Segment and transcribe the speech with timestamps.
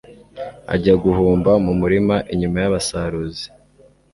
[0.73, 3.45] ajya guhumba mu murima inyuma y'abasaruzi